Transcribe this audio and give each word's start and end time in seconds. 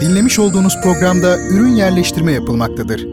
Dinlemiş 0.00 0.38
olduğunuz 0.38 0.80
programda 0.82 1.38
ürün 1.38 1.76
yerleştirme 1.76 2.32
yapılmaktadır. 2.32 3.04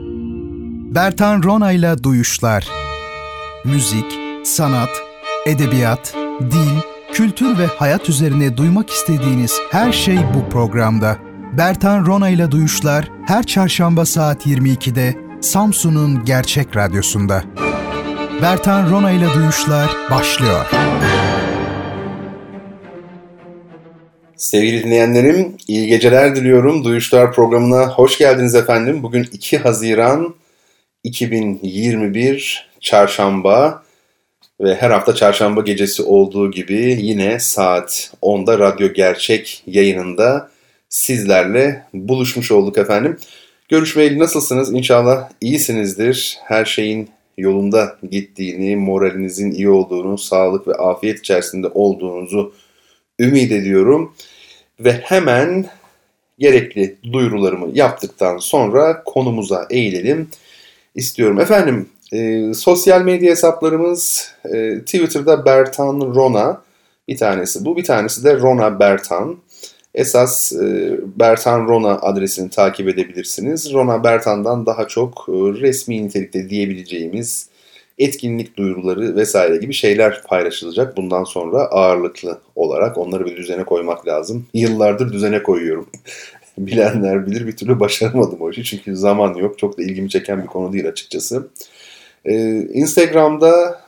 Bertan 0.96 1.44
Rona 1.44 1.72
ile 1.72 2.04
Duyuşlar 2.04 2.68
Müzik, 3.66 4.06
sanat, 4.44 4.90
edebiyat, 5.46 6.16
dil, 6.42 6.80
kültür 7.14 7.58
ve 7.58 7.66
hayat 7.66 8.10
üzerine 8.10 8.58
duymak 8.58 8.90
istediğiniz 8.90 9.60
her 9.72 9.92
şey 9.92 10.18
bu 10.18 10.50
programda. 10.50 11.18
Bertan 11.58 12.06
Rona 12.06 12.30
ile 12.30 12.52
Duyuşlar 12.52 13.12
her 13.28 13.44
çarşamba 13.44 14.06
saat 14.06 14.48
22'de 14.48 15.16
Samsun'un 15.42 16.26
Gerçek 16.26 16.76
Radyosu'nda. 16.76 17.44
Bertan 18.42 18.90
Rona 18.90 19.12
ile 19.12 19.34
Duyuşlar 19.34 19.90
başlıyor. 20.12 20.66
Sevgili 24.38 24.84
dinleyenlerim, 24.84 25.56
iyi 25.68 25.88
geceler 25.88 26.36
diliyorum. 26.36 26.84
Duyuşlar 26.84 27.34
programına 27.34 27.88
hoş 27.90 28.18
geldiniz 28.18 28.56
efendim. 28.56 29.04
Bugün 29.04 29.28
2 29.34 29.58
Haziran 29.58 30.36
2021 31.04 32.70
Çarşamba 32.80 33.84
ve 34.62 34.76
her 34.76 34.92
hafta 34.92 35.16
çarşamba 35.16 35.62
gecesi 35.62 36.04
olduğu 36.04 36.52
gibi 36.52 36.98
yine 37.02 37.40
saat 37.40 38.14
10'da 38.22 38.60
Radyo 38.60 38.94
Gerçek 38.94 39.64
yayınında 39.68 40.50
sizlerle 40.90 41.86
buluşmuş 41.94 42.52
olduk 42.52 42.78
efendim. 42.78 43.18
Görüşmeyeli 43.70 44.20
nasılsınız? 44.20 44.74
İnşallah 44.74 45.30
iyisinizdir. 45.42 46.38
Her 46.44 46.66
şeyin 46.66 47.10
yolunda 47.38 47.98
gittiğini, 48.12 48.76
moralinizin 48.76 49.52
iyi 49.52 49.70
olduğunu, 49.70 50.18
sağlık 50.18 50.68
ve 50.68 50.74
afiyet 50.74 51.20
içerisinde 51.20 51.68
olduğunuzu 51.68 52.54
ümit 53.20 53.52
ediyorum. 53.52 54.14
Ve 54.80 54.92
hemen 54.92 55.66
gerekli 56.40 56.96
duyurularımı 57.12 57.70
yaptıktan 57.74 58.38
sonra 58.38 59.04
konumuza 59.04 59.68
eğilelim 59.70 60.30
istiyorum. 60.96 61.40
Efendim 61.40 61.90
e, 62.14 62.54
sosyal 62.54 63.02
medya 63.02 63.32
hesaplarımız 63.32 64.32
e, 64.54 64.80
Twitter'da 64.80 65.46
Bertan 65.46 66.00
Rona 66.16 66.62
bir 67.08 67.18
tanesi 67.18 67.66
bu 67.66 67.78
bir 67.78 67.84
tanesi 67.84 68.24
de 68.24 68.40
Rona 68.40 68.80
Bertan. 68.80 69.38
Esas 69.94 70.54
e, 70.54 70.92
Bertan 71.20 71.68
Rona 71.68 71.92
adresini 71.92 72.50
takip 72.50 72.88
edebilirsiniz. 72.88 73.74
Rona 73.74 74.04
Bertan'dan 74.04 74.66
daha 74.66 74.88
çok 74.88 75.26
e, 75.28 75.32
resmi 75.32 76.04
nitelikte 76.04 76.50
diyebileceğimiz 76.50 77.50
etkinlik 77.98 78.58
duyuruları 78.58 79.16
vesaire 79.16 79.58
gibi 79.58 79.74
şeyler 79.74 80.24
paylaşılacak 80.24 80.98
bundan 80.98 81.24
sonra 81.24 81.58
ağırlıklı 81.58 82.40
olarak. 82.56 82.98
Onları 82.98 83.26
bir 83.26 83.38
düzene 83.38 83.64
koymak 83.64 84.08
lazım. 84.08 84.48
Yıllardır 84.54 85.14
düzene 85.14 85.44
koyuyorum. 85.44 85.90
Bilenler 86.58 87.28
bilir 87.28 87.48
bir 87.48 87.56
türlü 87.56 87.80
başaramadım 87.80 88.42
o 88.42 88.50
işi 88.50 88.64
çünkü 88.64 88.96
zaman 88.96 89.34
yok. 89.34 89.60
Çok 89.60 89.78
da 89.78 89.84
ilgimi 89.84 90.10
çeken 90.10 90.42
bir 90.42 90.48
konu 90.48 90.74
değil 90.74 90.88
açıkçası. 90.88 91.48
Ee, 92.26 92.62
Instagram'da 92.74 93.82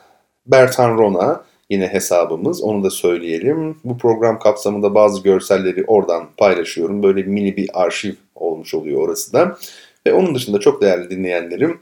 Bertan 0.46 0.98
Rona 0.98 1.44
yine 1.70 1.88
hesabımız. 1.88 2.62
Onu 2.62 2.84
da 2.84 2.90
söyleyelim. 2.90 3.76
Bu 3.84 3.98
program 3.98 4.38
kapsamında 4.38 4.94
bazı 4.94 5.22
görselleri 5.22 5.84
oradan 5.86 6.28
paylaşıyorum. 6.36 7.02
Böyle 7.02 7.22
mini 7.22 7.56
bir 7.56 7.70
arşiv 7.82 8.14
olmuş 8.34 8.74
oluyor 8.74 9.02
orası 9.02 9.32
da. 9.32 9.58
Ve 10.06 10.12
onun 10.12 10.34
dışında 10.34 10.60
çok 10.60 10.82
değerli 10.82 11.10
dinleyenlerim 11.10 11.80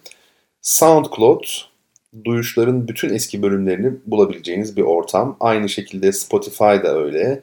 SoundCloud 0.63 1.45
duyuşların 2.25 2.89
bütün 2.89 3.15
eski 3.15 3.43
bölümlerini 3.43 3.93
bulabileceğiniz 4.07 4.77
bir 4.77 4.83
ortam. 4.83 5.37
Aynı 5.41 5.69
şekilde 5.69 6.13
Spotify'da 6.13 6.99
öyle. 6.99 7.41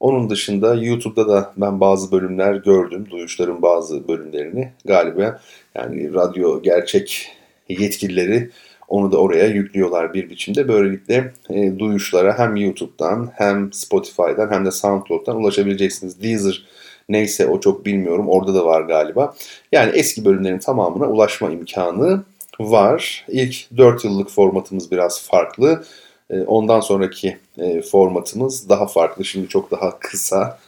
Onun 0.00 0.30
dışında 0.30 0.74
YouTube'da 0.74 1.28
da 1.28 1.52
ben 1.56 1.80
bazı 1.80 2.12
bölümler 2.12 2.54
gördüm. 2.54 3.06
Duyuşların 3.10 3.62
bazı 3.62 4.08
bölümlerini 4.08 4.72
galiba 4.84 5.40
yani 5.74 6.14
radyo 6.14 6.62
gerçek 6.62 7.32
yetkilileri 7.68 8.50
onu 8.88 9.12
da 9.12 9.18
oraya 9.18 9.46
yüklüyorlar 9.46 10.14
bir 10.14 10.30
biçimde. 10.30 10.68
Böylelikle 10.68 11.32
e, 11.50 11.78
duyuşlara 11.78 12.38
hem 12.38 12.56
YouTube'dan 12.56 13.30
hem 13.34 13.72
Spotify'dan 13.72 14.50
hem 14.50 14.64
de 14.66 14.70
SoundCloud'dan 14.70 15.36
ulaşabileceksiniz. 15.36 16.22
Deezer 16.22 16.64
neyse 17.08 17.46
o 17.46 17.60
çok 17.60 17.86
bilmiyorum. 17.86 18.28
Orada 18.28 18.54
da 18.54 18.66
var 18.66 18.82
galiba. 18.82 19.34
Yani 19.72 19.92
eski 19.94 20.24
bölümlerin 20.24 20.58
tamamına 20.58 21.06
ulaşma 21.06 21.50
imkanı 21.50 22.22
var. 22.60 23.26
İlk 23.28 23.76
4 23.76 24.04
yıllık 24.04 24.30
formatımız 24.30 24.90
biraz 24.90 25.22
farklı. 25.22 25.84
Ee, 26.30 26.40
ondan 26.40 26.80
sonraki 26.80 27.36
e, 27.58 27.82
formatımız 27.82 28.68
daha 28.68 28.86
farklı. 28.86 29.24
Şimdi 29.24 29.48
çok 29.48 29.70
daha 29.70 29.98
kısa, 29.98 30.58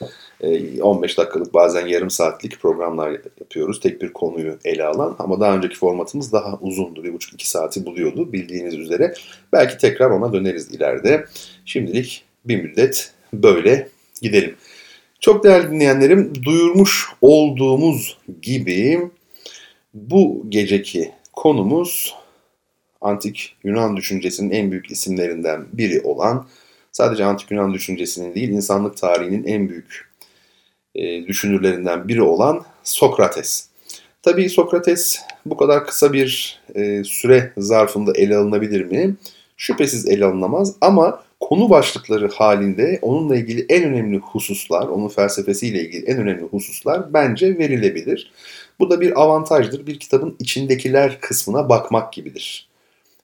15 0.81 1.15
e, 1.15 1.17
dakikalık 1.17 1.55
bazen 1.55 1.87
yarım 1.87 2.11
saatlik 2.11 2.61
programlar 2.61 3.11
yapıyoruz. 3.41 3.81
Tek 3.81 4.03
bir 4.03 4.13
konuyu 4.13 4.59
ele 4.65 4.85
alan 4.85 5.17
ama 5.19 5.41
daha 5.41 5.57
önceki 5.57 5.77
formatımız 5.77 6.33
daha 6.33 6.59
uzundu. 6.61 7.05
Bir 7.05 7.13
buçuk 7.13 7.35
iki 7.35 7.51
saati 7.51 7.87
buluyordu 7.87 8.33
bildiğiniz 8.33 8.75
üzere. 8.75 9.15
Belki 9.53 9.79
tekrar 9.79 10.11
ona 10.11 10.33
döneriz 10.33 10.75
ileride. 10.75 11.25
Şimdilik 11.65 12.25
bir 12.45 12.63
müddet 12.63 13.13
böyle 13.33 13.89
gidelim. 14.23 14.57
Çok 15.21 15.45
değerli 15.45 15.71
dinleyenlerim 15.71 16.33
duyurmuş 16.45 17.07
olduğumuz 17.21 18.19
gibi 18.43 19.11
bu 19.95 20.47
geceki 20.49 21.13
konumuz 21.37 22.15
antik 23.01 23.57
Yunan 23.65 23.97
düşüncesinin 23.97 24.51
en 24.51 24.71
büyük 24.71 24.91
isimlerinden 24.91 25.67
biri 25.73 26.01
olan, 26.01 26.47
sadece 26.93 27.25
antik 27.25 27.51
Yunan 27.51 27.75
düşüncesinin 27.75 28.35
değil, 28.35 28.49
insanlık 28.49 28.97
tarihinin 28.97 29.45
en 29.45 29.69
büyük 29.69 30.11
e, 30.95 31.27
düşünürlerinden 31.27 32.09
biri 32.09 32.23
olan 32.23 32.65
Sokrates. 32.83 33.69
Tabii 34.23 34.51
Sokrates 34.51 35.21
bu 35.47 35.57
kadar 35.57 35.87
kısa 35.87 36.13
bir 36.13 36.61
e, 36.75 37.05
süre 37.05 37.53
zarfında 37.57 38.13
ele 38.15 38.37
alınabilir 38.37 38.85
mi? 38.85 39.15
Şüphesiz 39.57 40.09
ele 40.09 40.25
alınamaz 40.25 40.75
ama 40.81 41.23
konu 41.41 41.71
başlıkları 41.71 42.29
halinde 42.29 42.99
onunla 43.03 43.37
ilgili 43.37 43.67
en 43.69 43.85
önemli 43.85 44.19
hususlar, 44.19 44.87
onun 44.87 45.09
felsefesiyle 45.09 45.81
ilgili 45.81 46.07
en 46.07 46.19
önemli 46.19 46.43
hususlar 46.43 47.13
bence 47.13 47.59
verilebilir. 47.59 48.31
Bu 48.81 48.91
da 48.91 49.01
bir 49.01 49.23
avantajdır. 49.23 49.87
Bir 49.87 49.99
kitabın 49.99 50.37
içindekiler 50.39 51.21
kısmına 51.21 51.69
bakmak 51.69 52.13
gibidir. 52.13 52.69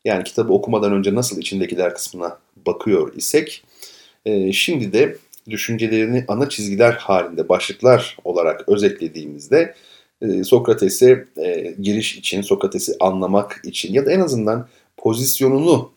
Yani 0.04 0.24
kitabı 0.24 0.52
okumadan 0.52 0.92
önce 0.92 1.14
nasıl 1.14 1.38
içindekiler 1.38 1.94
kısmına 1.94 2.38
bakıyor 2.66 3.12
isek, 3.16 3.64
e, 4.24 4.52
şimdi 4.52 4.92
de 4.92 5.16
düşüncelerini 5.50 6.24
ana 6.28 6.48
çizgiler 6.48 6.92
halinde 6.92 7.48
başlıklar 7.48 8.16
olarak 8.24 8.68
özetlediğimizde 8.68 9.74
e, 10.22 10.44
Sokrates'e 10.44 11.26
e, 11.36 11.74
giriş 11.80 12.16
için, 12.16 12.42
Sokrates'i 12.42 12.92
anlamak 13.00 13.60
için 13.64 13.92
ya 13.92 14.06
da 14.06 14.12
en 14.12 14.20
azından 14.20 14.68
pozisyonunu 14.96 15.92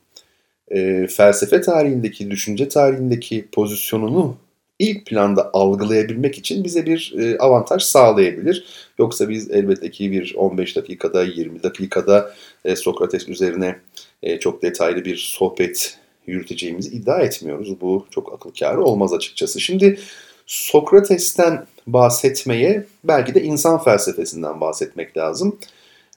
felsefe 1.10 1.62
tarihindeki, 1.62 2.32
düşünce 2.32 2.68
tarihindeki 2.68 3.48
pozisyonunu 3.52 4.38
ilk 4.80 5.06
planda 5.06 5.50
algılayabilmek 5.54 6.38
için 6.38 6.64
bize 6.64 6.86
bir 6.86 7.14
e, 7.18 7.38
avantaj 7.38 7.84
sağlayabilir. 7.84 8.66
Yoksa 9.00 9.30
biz 9.30 9.52
elbette 9.52 9.92
ki 9.92 10.12
bir 10.12 10.36
15 10.36 10.76
dakikada, 10.76 11.24
20 11.24 11.64
dakikada 11.64 12.34
e, 12.66 12.76
Sokrates 12.76 13.30
üzerine 13.30 13.80
e, 14.24 14.40
çok 14.40 14.62
detaylı 14.62 15.06
bir 15.06 15.18
sohbet 15.18 15.98
yürüteceğimizi 16.28 16.90
iddia 16.90 17.20
etmiyoruz. 17.20 17.82
Bu 17.82 18.06
çok 18.12 18.34
akıl 18.34 18.50
kârı 18.60 18.84
olmaz 18.84 19.14
açıkçası. 19.14 19.62
Şimdi 19.62 20.00
Sokrates'ten 20.48 21.66
bahsetmeye 21.88 22.86
belki 23.04 23.36
de 23.36 23.44
insan 23.44 23.84
felsefesinden 23.84 24.62
bahsetmek 24.62 25.18
lazım. 25.18 25.60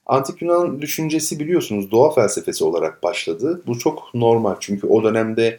Antik 0.07 0.43
Yunan 0.43 0.83
düşüncesi 0.83 1.41
biliyorsunuz 1.41 1.91
doğa 1.91 2.11
felsefesi 2.11 2.65
olarak 2.65 3.03
başladı. 3.03 3.63
Bu 3.67 3.79
çok 3.79 4.15
normal 4.15 4.55
çünkü 4.61 4.87
o 4.87 5.05
dönemde 5.05 5.59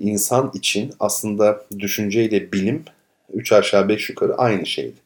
insan 0.00 0.50
için 0.54 0.92
aslında 1.00 1.62
düşünceyle 1.78 2.52
bilim 2.52 2.84
3 3.32 3.52
aşağı 3.52 3.88
5 3.88 4.08
yukarı 4.08 4.34
aynı 4.34 4.66
şeydi. 4.66 4.96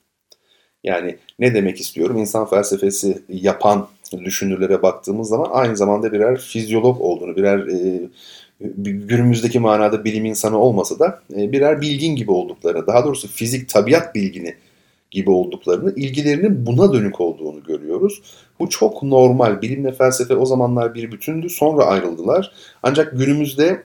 Yani 0.85 1.17
ne 1.39 1.55
demek 1.55 1.81
istiyorum? 1.81 2.19
İnsan 2.19 2.47
felsefesi 2.51 3.23
yapan 3.29 3.89
düşünürlere 4.25 4.83
baktığımız 4.83 5.29
zaman 5.29 5.49
aynı 5.53 5.77
zamanda 5.77 6.13
birer 6.13 6.41
fizyolog 6.41 7.01
olduğunu, 7.01 7.37
birer 7.37 7.59
e, 7.59 8.09
günümüzdeki 8.79 9.59
manada 9.59 10.05
bilim 10.05 10.25
insanı 10.25 10.59
olmasa 10.59 10.99
da 10.99 11.23
e, 11.37 11.53
birer 11.53 11.81
bilgin 11.81 12.17
gibi 12.17 12.31
olduklarını, 12.31 12.87
daha 12.87 13.05
doğrusu 13.05 13.29
fizik, 13.29 13.69
tabiat 13.69 14.15
bilgini 14.15 14.55
gibi 15.11 15.31
olduklarını, 15.31 15.95
ilgilerinin 15.97 16.67
buna 16.67 16.93
dönük 16.93 17.21
olduğunu 17.21 17.65
görüyoruz. 17.65 18.23
Bu 18.61 18.69
çok 18.69 19.03
normal. 19.03 19.63
Bilimle 19.63 19.93
felsefe 19.93 20.37
o 20.37 20.47
zamanlar 20.47 20.95
bir 20.95 21.13
bütündü, 21.13 21.51
sonra 21.51 21.85
ayrıldılar. 21.85 22.53
Ancak 22.83 23.19
günümüzde 23.19 23.83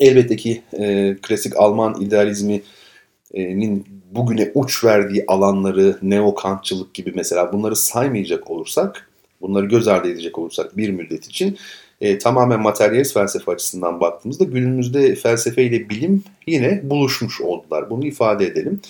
elbette 0.00 0.36
ki 0.36 0.62
e, 0.72 1.16
klasik 1.22 1.56
Alman 1.56 2.00
idealizminin 2.00 2.64
bugüne 4.10 4.50
uç 4.54 4.84
verdiği 4.84 5.24
alanları, 5.26 5.98
neokantçılık 6.02 6.94
gibi 6.94 7.12
mesela 7.14 7.52
bunları 7.52 7.76
saymayacak 7.76 8.50
olursak, 8.50 9.10
bunları 9.40 9.66
göz 9.66 9.88
ardı 9.88 10.08
edecek 10.08 10.38
olursak 10.38 10.76
bir 10.76 10.90
müddet 10.90 11.26
için 11.26 11.58
e, 12.00 12.18
tamamen 12.18 12.60
materyalist 12.60 13.14
felsefe 13.14 13.52
açısından 13.52 14.00
baktığımızda 14.00 14.44
günümüzde 14.44 15.14
felsefe 15.14 15.62
ile 15.62 15.88
bilim 15.88 16.24
yine 16.46 16.80
buluşmuş 16.90 17.40
oldular. 17.40 17.90
Bunu 17.90 18.06
ifade 18.06 18.46
edelim. 18.46 18.80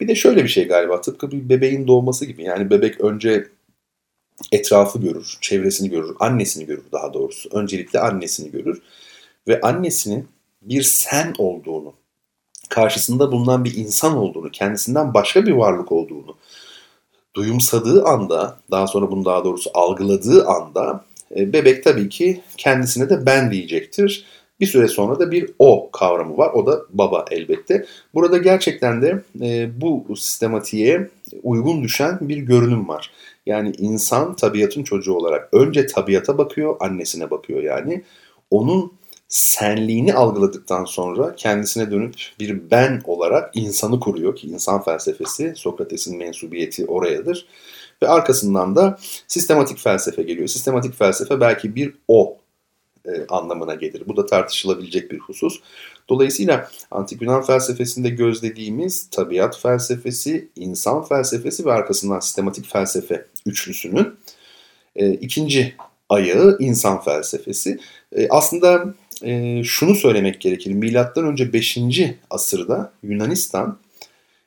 Bir 0.00 0.08
de 0.08 0.14
şöyle 0.14 0.44
bir 0.44 0.48
şey 0.48 0.68
galiba 0.68 1.00
tıpkı 1.00 1.32
bir 1.32 1.48
bebeğin 1.48 1.86
doğması 1.86 2.26
gibi. 2.26 2.42
Yani 2.42 2.70
bebek 2.70 3.00
önce 3.00 3.46
etrafı 4.52 5.00
görür, 5.00 5.38
çevresini 5.40 5.90
görür, 5.90 6.16
annesini 6.20 6.66
görür 6.66 6.84
daha 6.92 7.14
doğrusu. 7.14 7.48
Öncelikle 7.52 8.00
annesini 8.00 8.50
görür 8.50 8.82
ve 9.48 9.60
annesinin 9.60 10.28
bir 10.68 10.82
sen 10.82 11.34
olduğunu, 11.38 11.92
karşısında 12.68 13.32
bulunan 13.32 13.64
bir 13.64 13.76
insan 13.76 14.16
olduğunu, 14.16 14.50
kendisinden 14.50 15.14
başka 15.14 15.46
bir 15.46 15.52
varlık 15.52 15.92
olduğunu 15.92 16.36
duyumsadığı 17.36 18.04
anda, 18.04 18.58
daha 18.70 18.86
sonra 18.86 19.10
bunu 19.10 19.24
daha 19.24 19.44
doğrusu 19.44 19.70
algıladığı 19.74 20.46
anda 20.46 21.04
e, 21.36 21.52
bebek 21.52 21.84
tabii 21.84 22.08
ki 22.08 22.40
kendisine 22.56 23.10
de 23.10 23.26
ben 23.26 23.50
diyecektir. 23.50 24.26
Bir 24.60 24.66
süre 24.66 24.88
sonra 24.88 25.18
da 25.18 25.30
bir 25.30 25.50
o 25.58 25.90
kavramı 25.90 26.36
var. 26.36 26.52
O 26.52 26.66
da 26.66 26.82
baba 26.90 27.24
elbette. 27.30 27.86
Burada 28.14 28.38
gerçekten 28.38 29.02
de 29.02 29.22
e, 29.40 29.80
bu 29.80 30.16
sistematiğe 30.16 31.10
uygun 31.42 31.82
düşen 31.82 32.18
bir 32.20 32.36
görünüm 32.36 32.88
var. 32.88 33.10
Yani 33.46 33.72
insan 33.78 34.36
tabiatın 34.36 34.82
çocuğu 34.82 35.14
olarak 35.14 35.54
önce 35.54 35.86
tabiata 35.86 36.38
bakıyor, 36.38 36.76
annesine 36.80 37.30
bakıyor 37.30 37.62
yani. 37.62 38.02
Onun 38.50 38.92
senliğini 39.28 40.14
algıladıktan 40.14 40.84
sonra 40.84 41.34
kendisine 41.36 41.90
dönüp 41.90 42.14
bir 42.40 42.70
ben 42.70 43.02
olarak 43.04 43.50
insanı 43.56 44.00
kuruyor 44.00 44.36
ki 44.36 44.48
insan 44.48 44.82
felsefesi 44.82 45.52
Sokrates'in 45.56 46.18
mensubiyeti 46.18 46.86
orayadır. 46.86 47.46
Ve 48.02 48.08
arkasından 48.08 48.76
da 48.76 48.98
sistematik 49.26 49.78
felsefe 49.78 50.22
geliyor. 50.22 50.48
Sistematik 50.48 50.94
felsefe 50.94 51.40
belki 51.40 51.74
bir 51.74 51.94
o 52.08 52.36
e, 53.04 53.26
anlamına 53.28 53.74
gelir. 53.74 54.02
Bu 54.06 54.16
da 54.16 54.26
tartışılabilecek 54.26 55.10
bir 55.10 55.18
husus. 55.18 55.60
Dolayısıyla 56.08 56.70
antik 56.90 57.22
Yunan 57.22 57.42
felsefesinde 57.42 58.10
gözlediğimiz 58.10 59.10
tabiat 59.10 59.58
felsefesi, 59.58 60.48
insan 60.56 61.04
felsefesi 61.04 61.64
ve 61.64 61.72
arkasından 61.72 62.20
sistematik 62.20 62.66
felsefe 62.66 63.26
üçlüsünün 63.46 64.14
e, 64.96 65.12
ikinci 65.12 65.74
ayağı 66.08 66.56
insan 66.60 67.00
felsefesi. 67.00 67.78
E, 68.12 68.28
aslında 68.28 68.94
e, 69.22 69.62
şunu 69.64 69.94
söylemek 69.94 70.40
gerekir. 70.40 70.72
Milattan 70.72 71.26
önce 71.26 71.52
5. 71.52 71.78
asırda 72.30 72.92
Yunanistan 73.02 73.78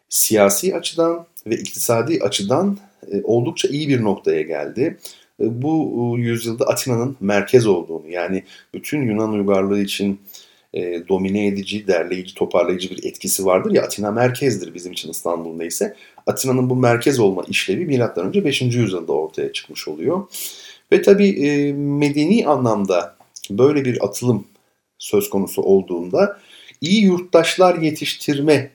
siyasi 0.09 0.75
açıdan 0.75 1.25
ve 1.47 1.55
iktisadi 1.55 2.19
açıdan 2.23 2.77
e, 3.11 3.21
oldukça 3.23 3.67
iyi 3.67 3.89
bir 3.89 4.03
noktaya 4.03 4.41
geldi. 4.41 4.97
E, 5.39 5.61
bu 5.61 6.15
e, 6.17 6.21
yüzyılda 6.21 6.65
Atina'nın 6.65 7.17
merkez 7.19 7.67
olduğunu 7.67 8.09
yani 8.09 8.43
bütün 8.73 9.01
Yunan 9.01 9.33
uygarlığı 9.33 9.81
için 9.81 10.19
e, 10.73 11.07
domine 11.07 11.47
edici, 11.47 11.87
derleyici, 11.87 12.35
toparlayıcı 12.35 12.89
bir 12.89 13.03
etkisi 13.03 13.45
vardır 13.45 13.71
ya 13.71 13.83
Atina 13.83 14.11
merkezdir 14.11 14.73
bizim 14.73 14.91
için 14.91 15.09
İstanbul 15.09 15.57
neyse. 15.57 15.95
Atina'nın 16.27 16.69
bu 16.69 16.75
merkez 16.75 17.19
olma 17.19 17.43
işlevi 17.47 18.01
önce 18.15 18.45
5. 18.45 18.61
yüzyılda 18.61 19.13
ortaya 19.13 19.53
çıkmış 19.53 19.87
oluyor. 19.87 20.27
Ve 20.91 21.01
tabii 21.01 21.45
e, 21.45 21.73
medeni 21.73 22.47
anlamda 22.47 23.15
böyle 23.49 23.85
bir 23.85 24.05
atılım 24.05 24.45
söz 24.99 25.29
konusu 25.29 25.61
olduğunda 25.61 26.39
iyi 26.81 27.03
yurttaşlar 27.03 27.75
yetiştirme 27.75 28.71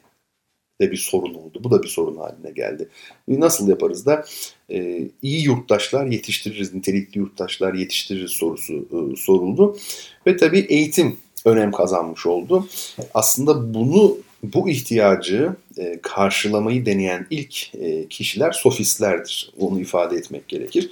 de 0.80 0.92
bir 0.92 0.96
sorun 0.96 1.34
oldu. 1.34 1.60
Bu 1.64 1.70
da 1.70 1.82
bir 1.82 1.88
sorun 1.88 2.16
haline 2.16 2.50
geldi. 2.50 2.88
Nasıl 3.28 3.68
yaparız 3.68 4.06
da 4.06 4.24
e, 4.70 5.08
iyi 5.22 5.44
yurttaşlar 5.44 6.06
yetiştiririz, 6.06 6.74
nitelikli 6.74 7.18
yurttaşlar 7.18 7.74
yetiştiririz 7.74 8.30
sorusu 8.30 8.74
e, 8.74 9.16
soruldu. 9.16 9.76
Ve 10.26 10.36
tabii 10.36 10.66
eğitim 10.68 11.16
önem 11.44 11.72
kazanmış 11.72 12.26
oldu. 12.26 12.68
Aslında 13.14 13.74
bunu 13.74 14.16
bu 14.42 14.68
ihtiyacı 14.68 15.56
e, 15.78 15.98
karşılamayı 16.02 16.86
deneyen 16.86 17.26
ilk 17.30 17.74
e, 17.74 18.08
kişiler 18.08 18.52
sofistlerdir. 18.52 19.52
Onu 19.58 19.80
ifade 19.80 20.16
etmek 20.16 20.48
gerekir. 20.48 20.90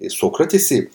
E, 0.00 0.10
Sokrates'i 0.10 0.88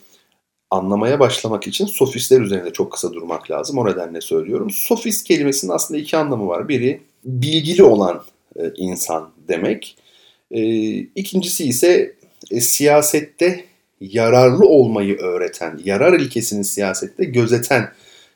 anlamaya 0.73 1.19
başlamak 1.19 1.67
için 1.67 1.85
sofistler 1.85 2.41
üzerinde 2.41 2.73
çok 2.73 2.91
kısa 2.91 3.13
durmak 3.13 3.51
lazım. 3.51 3.77
O 3.77 3.87
nedenle 3.87 4.21
söylüyorum. 4.21 4.69
Sofist 4.69 5.27
kelimesinin 5.27 5.71
aslında 5.71 5.99
iki 5.99 6.17
anlamı 6.17 6.47
var. 6.47 6.69
Biri 6.69 7.01
bilgili 7.25 7.83
olan 7.83 8.23
e, 8.55 8.71
insan 8.77 9.29
demek. 9.47 9.97
E, 10.51 10.61
ikincisi 10.97 11.65
ise 11.65 12.15
e, 12.51 12.61
siyasette 12.61 13.65
yararlı 14.01 14.65
olmayı 14.65 15.17
öğreten, 15.17 15.79
yarar 15.85 16.19
ilkesini 16.19 16.65
siyasette 16.65 17.23
gözeten 17.23 17.89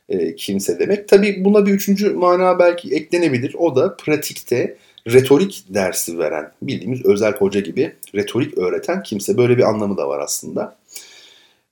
e, 0.10 0.36
kimse 0.36 0.80
demek. 0.80 1.08
Tabii 1.08 1.46
buna 1.46 1.66
bir 1.66 1.72
üçüncü 1.72 2.10
mana 2.14 2.60
belki 2.60 2.96
eklenebilir. 2.96 3.56
O 3.58 3.76
da 3.76 3.98
pratikte 3.98 4.78
retorik 5.08 5.66
dersi 5.70 6.20
veren, 6.20 6.52
bildiğimiz 6.62 7.06
özel 7.06 7.34
hoca 7.34 7.60
gibi 7.60 7.94
retorik 8.16 8.58
öğreten 8.58 9.04
kimse. 9.04 9.38
Böyle 9.38 9.58
bir 9.58 9.64
anlamı 9.64 9.98
da 9.98 10.08
var 10.08 10.20
aslında. 10.20 10.76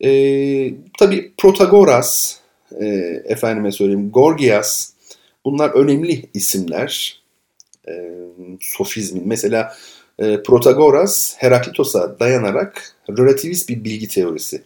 E, 0.03 0.09
tabii 0.99 1.33
Protagoras, 1.37 2.39
e, 2.81 2.85
efendime 3.25 3.71
söyleyeyim 3.71 4.11
Gorgias 4.11 4.91
bunlar 5.45 5.69
önemli 5.69 6.29
isimler. 6.33 7.21
E, 7.87 7.93
sofizmin 8.61 9.27
mesela 9.27 9.75
e, 10.19 10.43
Protagoras 10.43 11.35
Heraklitos'a 11.37 12.19
dayanarak 12.19 12.95
relativist 13.09 13.69
bir 13.69 13.83
bilgi 13.83 14.07
teorisi 14.07 14.63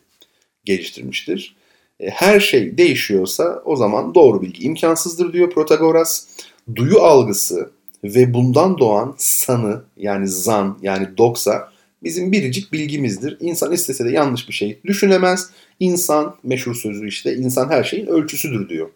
geliştirmiştir. 0.65 1.55
E, 1.99 2.09
her 2.09 2.39
şey 2.39 2.77
değişiyorsa 2.77 3.61
o 3.65 3.75
zaman 3.75 4.15
doğru 4.15 4.41
bilgi 4.41 4.63
imkansızdır 4.63 5.33
diyor 5.33 5.49
Protagoras. 5.49 6.27
Duyu 6.75 6.99
algısı 6.99 7.71
ve 8.03 8.33
bundan 8.33 8.77
doğan 8.77 9.15
sanı 9.17 9.81
yani 9.97 10.27
zan 10.27 10.77
yani 10.81 11.17
doksa 11.17 11.71
bizim 12.03 12.31
biricik 12.31 12.73
bilgimizdir. 12.73 13.37
İnsan 13.39 13.71
istese 13.71 14.05
de 14.05 14.11
yanlış 14.11 14.49
bir 14.49 14.53
şey 14.53 14.79
düşünemez. 14.85 15.49
İnsan 15.79 16.35
meşhur 16.43 16.75
sözü 16.75 17.07
işte 17.07 17.35
insan 17.35 17.69
her 17.69 17.83
şeyin 17.83 18.07
ölçüsüdür 18.07 18.69
diyor. 18.69 18.89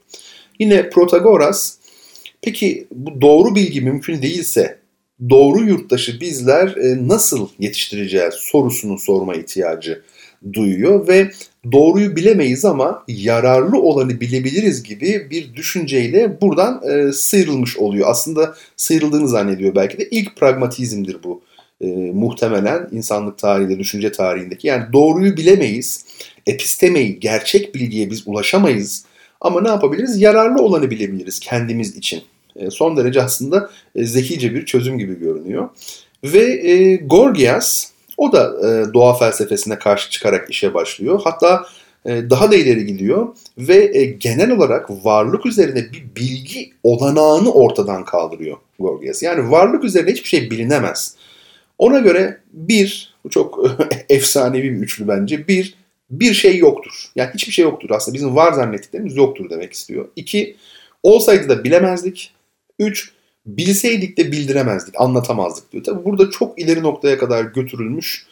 Yine 0.59 0.89
Protagoras 0.89 1.77
peki 2.41 2.87
bu 2.91 3.21
doğru 3.21 3.55
bilgi 3.55 3.81
mümkün 3.81 4.21
değilse 4.21 4.77
doğru 5.29 5.63
yurttaşı 5.63 6.21
bizler 6.21 6.67
e, 6.67 7.07
nasıl 7.07 7.47
yetiştireceğiz 7.59 8.33
sorusunu 8.33 8.99
sorma 8.99 9.35
ihtiyacı 9.35 10.01
duyuyor 10.53 11.07
ve 11.07 11.31
doğruyu 11.71 12.15
bilemeyiz 12.15 12.65
ama 12.65 13.03
yararlı 13.07 13.81
olanı 13.81 14.21
bilebiliriz 14.21 14.83
gibi 14.83 15.27
bir 15.29 15.55
düşünceyle 15.55 16.41
buradan 16.41 16.81
e, 16.89 17.11
sıyrılmış 17.11 17.77
oluyor. 17.77 18.07
Aslında 18.09 18.55
sıyrıldığını 18.77 19.27
zannediyor 19.27 19.75
belki 19.75 19.97
de 19.97 20.09
ilk 20.11 20.35
pragmatizmdir 20.35 21.23
bu 21.23 21.41
e, 21.83 22.11
muhtemelen 22.13 22.87
insanlık 22.91 23.37
tarihinde, 23.37 23.79
düşünce 23.79 24.11
tarihindeki. 24.11 24.67
Yani 24.67 24.93
doğruyu 24.93 25.37
bilemeyiz, 25.37 26.05
epistemeyi, 26.47 27.19
gerçek 27.19 27.75
bilgiye 27.75 28.09
biz 28.09 28.27
ulaşamayız 28.27 29.05
ama 29.41 29.61
ne 29.61 29.67
yapabiliriz? 29.67 30.21
Yararlı 30.21 30.61
olanı 30.61 30.91
bilebiliriz 30.91 31.39
kendimiz 31.39 31.97
için. 31.97 32.21
E, 32.55 32.71
son 32.71 32.97
derece 32.97 33.21
aslında 33.21 33.69
e, 33.95 34.03
zekice 34.03 34.55
bir 34.55 34.65
çözüm 34.65 34.97
gibi 34.97 35.19
görünüyor. 35.19 35.69
Ve 36.23 36.71
e, 36.71 36.95
Gorgias 36.95 37.87
o 38.17 38.31
da 38.31 38.53
e, 38.67 38.93
doğa 38.93 39.13
felsefesine 39.13 39.79
karşı 39.79 40.09
çıkarak 40.09 40.49
işe 40.49 40.73
başlıyor. 40.73 41.21
Hatta 41.23 41.65
e, 42.05 42.29
daha 42.29 42.51
da 42.51 42.55
ileri 42.55 42.85
gidiyor 42.85 43.27
ve 43.57 43.97
e, 43.97 44.05
genel 44.05 44.51
olarak 44.51 45.05
varlık 45.05 45.45
üzerine 45.45 45.91
bir 45.93 46.03
bilgi 46.15 46.71
olanağını 46.83 47.51
ortadan 47.51 48.05
kaldırıyor 48.05 48.57
Gorgias. 48.79 49.23
Yani 49.23 49.51
varlık 49.51 49.83
üzerine 49.83 50.11
hiçbir 50.11 50.27
şey 50.27 50.51
bilinemez. 50.51 51.15
Ona 51.83 51.99
göre 51.99 52.37
bir, 52.53 53.13
bu 53.23 53.29
çok 53.29 53.77
efsanevi 54.09 54.71
bir 54.71 54.77
üçlü 54.77 55.07
bence. 55.07 55.47
Bir, 55.47 55.75
bir 56.09 56.33
şey 56.33 56.57
yoktur. 56.57 57.11
Yani 57.15 57.29
hiçbir 57.33 57.51
şey 57.51 57.63
yoktur. 57.63 57.89
Aslında 57.89 58.15
bizim 58.15 58.35
var 58.35 58.53
zannettiklerimiz 58.53 59.15
yoktur 59.15 59.49
demek 59.49 59.73
istiyor. 59.73 60.07
İki, 60.15 60.55
olsaydı 61.03 61.49
da 61.49 61.63
bilemezdik. 61.63 62.33
Üç, 62.79 63.11
bilseydik 63.45 64.17
de 64.17 64.31
bildiremezdik, 64.31 65.01
anlatamazdık 65.01 65.71
diyor. 65.71 65.83
Tabi 65.83 66.05
burada 66.05 66.29
çok 66.29 66.59
ileri 66.59 66.83
noktaya 66.83 67.17
kadar 67.17 67.43
götürülmüş 67.43 68.25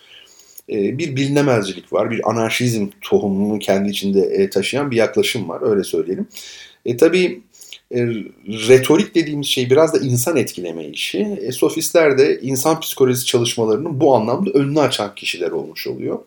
e, 0.70 0.98
bir 0.98 1.16
bilinemezcilik 1.16 1.94
var. 1.94 2.12
Bir 2.12 2.30
anarşizm 2.30 2.88
tohumunu 3.02 3.60
kendi 3.60 3.90
içinde 3.90 4.22
e, 4.22 4.50
taşıyan 4.50 4.92
bir 4.92 4.96
yaklaşım 4.96 5.50
var. 5.50 5.72
Öyle 5.72 5.84
söyleyelim. 5.84 6.28
E, 6.86 6.98
tabii 6.98 7.42
e, 7.94 8.06
retorik 8.48 9.16
dediğimiz 9.16 9.48
şey 9.48 9.70
biraz 9.70 9.94
da 9.94 9.98
insan 9.98 10.38
etkileme 10.38 10.86
işi. 10.86 11.20
E, 11.42 11.52
sofistler 11.52 12.18
de 12.18 12.40
insan 12.42 12.80
psikolojisi 12.80 13.26
çalışmalarının 13.26 14.02
bu 14.02 14.16
anlamda 14.16 14.52
önünü 14.52 14.80
açan 14.80 15.16
kişiler 15.16 15.52
olmuş 15.52 15.88
oluyor. 15.88 16.20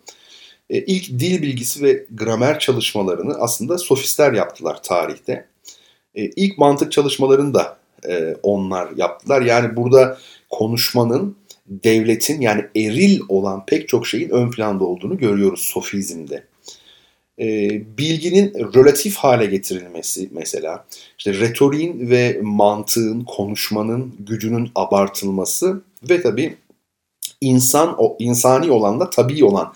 E, 0.71 0.79
ilk 0.79 1.09
dil 1.09 1.43
bilgisi 1.43 1.83
ve 1.83 2.07
gramer 2.11 2.59
çalışmalarını 2.59 3.35
aslında 3.35 3.79
sofistler 3.79 4.33
yaptılar 4.33 4.83
tarihte. 4.83 5.47
E, 6.15 6.25
ilk 6.25 6.59
mantık 6.59 6.93
çalışmalarını 6.93 7.55
da 7.55 7.79
e, 8.09 8.37
onlar 8.43 8.89
yaptılar. 8.97 9.43
Yani 9.43 9.77
burada 9.77 10.19
konuşmanın 10.51 11.37
devletin 11.67 12.41
yani 12.41 12.65
eril 12.77 13.21
olan 13.29 13.67
pek 13.67 13.89
çok 13.89 14.07
şeyin 14.07 14.31
ön 14.31 14.51
planda 14.51 14.85
olduğunu 14.85 15.19
görüyoruz 15.19 15.61
sofizmde. 15.61 16.45
E, 17.39 17.71
bilginin 17.99 18.55
relatif 18.75 19.17
hale 19.17 19.47
getirilmesi 19.47 20.29
mesela, 20.33 20.85
işte 21.19 21.35
retoriğin 21.35 22.11
ve 22.11 22.41
mantığın, 22.43 23.21
konuşmanın 23.21 24.15
gücünün 24.19 24.71
abartılması 24.75 25.83
ve 26.11 26.23
tabii 26.23 26.57
insan 27.41 27.95
o 27.99 28.17
insani 28.19 28.71
olan 28.71 29.01
da 29.01 29.11
tabii 29.11 29.45
olan 29.45 29.73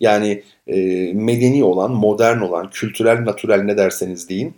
yani 0.00 0.42
e, 0.66 0.76
medeni 1.12 1.64
olan, 1.64 1.90
modern 1.90 2.38
olan, 2.38 2.70
kültürel, 2.70 3.24
natürel 3.24 3.62
ne 3.62 3.76
derseniz 3.76 4.28
deyin. 4.28 4.54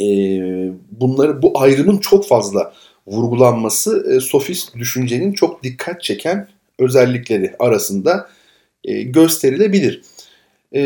E, 0.00 0.06
bunları 0.90 1.42
bu 1.42 1.60
ayrımın 1.60 1.98
çok 1.98 2.26
fazla 2.28 2.72
vurgulanması 3.06 4.14
e, 4.16 4.20
sofist 4.20 4.76
düşüncenin 4.76 5.32
çok 5.32 5.62
dikkat 5.62 6.02
çeken 6.02 6.48
özellikleri 6.78 7.54
arasında 7.58 8.30
e, 8.84 9.02
gösterilebilir. 9.02 10.02
E, 10.74 10.82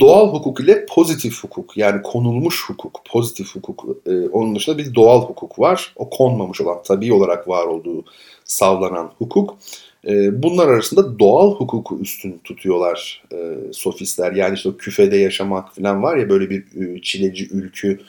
doğal 0.00 0.32
hukuk 0.32 0.60
ile 0.60 0.86
pozitif 0.86 1.44
hukuk 1.44 1.76
yani 1.76 2.02
konulmuş 2.02 2.64
hukuk, 2.68 3.00
pozitif 3.10 3.54
hukuk, 3.54 3.96
e, 4.06 4.28
onun 4.28 4.54
dışında 4.54 4.78
bir 4.78 4.94
doğal 4.94 5.22
hukuk 5.22 5.58
var. 5.58 5.92
O 5.96 6.10
konmamış 6.10 6.60
olan, 6.60 6.78
tabii 6.84 7.12
olarak 7.12 7.48
var 7.48 7.66
olduğu 7.66 8.04
savlanan 8.44 9.12
hukuk. 9.18 9.58
E, 10.06 10.42
bunlar 10.42 10.68
arasında 10.68 11.18
doğal 11.18 11.54
hukuku 11.54 11.98
üstün 12.00 12.40
tutuyorlar 12.44 13.22
e, 13.32 13.36
sofistler. 13.72 14.32
Yani 14.32 14.54
işte 14.54 14.68
o 14.68 14.76
küfede 14.76 15.16
yaşamak 15.16 15.74
falan 15.74 16.02
var 16.02 16.16
ya 16.16 16.28
böyle 16.28 16.50
bir 16.50 16.64
e, 16.82 17.02
çileci 17.02 17.48
ülkü. 17.50 18.00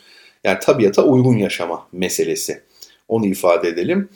Yani 0.43 0.59
tabiata 0.59 1.03
uygun 1.03 1.37
yaşama 1.37 1.87
meselesi. 1.91 2.61
Onu 3.07 3.25
ifade 3.25 3.67
edelim. 3.67 4.09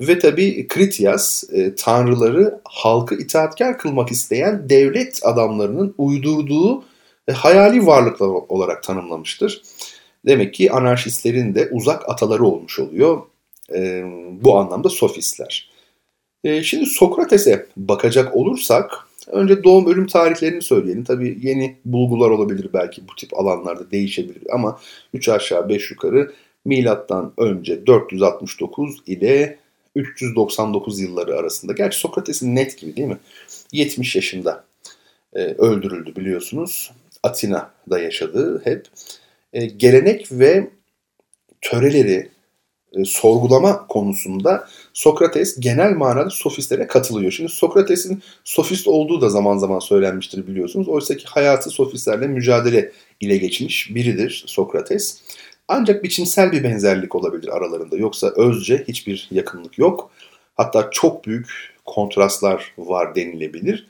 Ve 0.00 0.18
tabi 0.18 0.68
Kritias 0.68 1.44
e, 1.52 1.74
tanrıları 1.74 2.60
halkı 2.64 3.14
itaatkar 3.14 3.78
kılmak 3.78 4.10
isteyen 4.10 4.68
devlet 4.68 5.20
adamlarının 5.22 5.94
uydurduğu 5.98 6.84
e, 7.28 7.32
hayali 7.32 7.86
varlıklar 7.86 8.28
olarak 8.28 8.82
tanımlamıştır. 8.82 9.62
Demek 10.26 10.54
ki 10.54 10.72
anarşistlerin 10.72 11.54
de 11.54 11.68
uzak 11.72 12.08
ataları 12.08 12.44
olmuş 12.44 12.78
oluyor. 12.78 13.22
E, 13.74 14.04
bu 14.40 14.58
anlamda 14.58 14.88
sofistler. 14.88 15.70
E, 16.44 16.62
şimdi 16.62 16.86
Sokrates'e 16.86 17.66
bakacak 17.76 18.36
olursak 18.36 19.06
önce 19.26 19.64
doğum 19.64 19.86
ölüm 19.86 20.06
tarihlerini 20.06 20.62
söyleyelim. 20.62 21.04
Tabii 21.04 21.38
yeni 21.42 21.76
bulgular 21.84 22.30
olabilir 22.30 22.68
belki 22.72 23.08
bu 23.08 23.14
tip 23.16 23.38
alanlarda 23.38 23.90
değişebilir 23.90 24.42
ama 24.52 24.78
3 25.14 25.28
aşağı 25.28 25.68
5 25.68 25.90
yukarı 25.90 26.32
milattan 26.64 27.32
önce 27.38 27.86
469 27.86 28.96
ile 29.06 29.58
399 29.96 31.00
yılları 31.00 31.36
arasında. 31.36 31.72
Gerçi 31.72 31.98
Sokrates'in 31.98 32.56
net 32.56 32.78
gibi 32.78 32.96
değil 32.96 33.08
mi? 33.08 33.18
70 33.72 34.16
yaşında 34.16 34.64
e, 35.34 35.40
öldürüldü 35.40 36.16
biliyorsunuz. 36.16 36.92
Atina'da 37.22 37.98
yaşadığı 37.98 38.64
hep. 38.64 38.86
E, 39.52 39.66
gelenek 39.66 40.32
ve 40.32 40.70
töreleri 41.60 42.28
e, 42.96 43.04
sorgulama 43.04 43.86
konusunda 43.86 44.68
Sokrates 44.92 45.60
genel 45.60 45.92
manada 45.92 46.30
sofistlere 46.30 46.86
katılıyor. 46.86 47.32
Şimdi 47.32 47.52
Sokrates'in 47.52 48.22
sofist 48.44 48.88
olduğu 48.88 49.20
da 49.20 49.28
zaman 49.28 49.58
zaman 49.58 49.78
söylenmiştir 49.78 50.46
biliyorsunuz. 50.46 50.88
Oysa 50.88 51.16
ki 51.16 51.24
hayatı 51.26 51.70
sofistlerle 51.70 52.26
mücadele 52.26 52.92
ile 53.20 53.36
geçmiş 53.36 53.94
biridir 53.94 54.44
Sokrates. 54.46 55.22
Ancak 55.68 56.04
biçimsel 56.04 56.52
bir 56.52 56.64
benzerlik 56.64 57.14
olabilir 57.14 57.48
aralarında. 57.48 57.96
Yoksa 57.96 58.32
özce 58.36 58.84
hiçbir 58.88 59.28
yakınlık 59.30 59.78
yok. 59.78 60.10
Hatta 60.54 60.88
çok 60.90 61.26
büyük 61.26 61.74
kontrastlar 61.84 62.74
var 62.78 63.14
denilebilir. 63.14 63.86